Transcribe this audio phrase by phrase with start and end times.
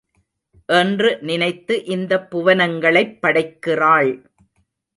[0.69, 4.11] என்று நினைத்து இந்தப் புவனங்களைப் படைக்கிறாள்.